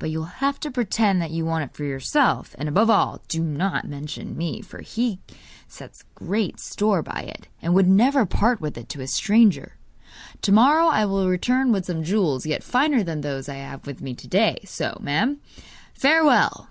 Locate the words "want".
1.44-1.62